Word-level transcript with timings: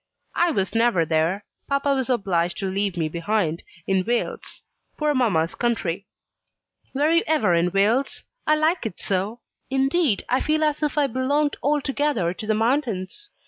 "I 0.33 0.49
was 0.49 0.73
never 0.73 1.05
there. 1.05 1.45
Papa 1.67 1.93
was 1.93 2.09
obliged 2.09 2.57
to 2.57 2.65
leave 2.65 2.97
me 2.97 3.07
behind, 3.07 3.61
in 3.85 4.03
Wales 4.03 4.63
poor 4.97 5.13
mamma's 5.13 5.53
country. 5.53 6.07
Were 6.95 7.11
you 7.11 7.21
ever 7.27 7.53
in 7.53 7.69
Wales? 7.71 8.23
I 8.47 8.55
like 8.55 8.87
it 8.87 8.99
so! 8.99 9.41
Indeed, 9.69 10.23
I 10.27 10.39
feel 10.41 10.63
as 10.63 10.81
if 10.81 10.97
I 10.97 11.05
belonged 11.05 11.55
altogether 11.61 12.33
to 12.33 12.47
the 12.47 12.55
mountains." 12.55 13.29